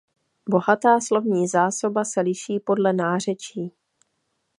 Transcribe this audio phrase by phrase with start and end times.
[0.49, 3.71] Bohatá slovní zásoba se liší podle nářečí.